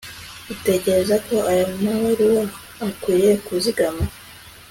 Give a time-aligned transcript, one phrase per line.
[0.53, 2.43] utekereza ko aya mabaruwa
[2.87, 4.03] akwiriye kuzigama